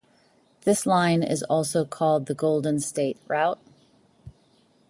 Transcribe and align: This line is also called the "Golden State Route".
This 0.61 0.87
line 0.87 1.21
is 1.21 1.43
also 1.43 1.85
called 1.85 2.25
the 2.25 2.33
"Golden 2.33 2.79
State 2.79 3.19
Route". 3.27 3.59